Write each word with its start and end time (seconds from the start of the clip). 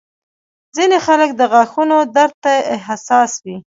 ځینې 0.75 0.97
خلک 1.05 1.29
د 1.35 1.41
غاښونو 1.51 1.97
درد 2.15 2.35
ته 2.43 2.51
حساس 2.87 3.31
وي. 3.45 3.57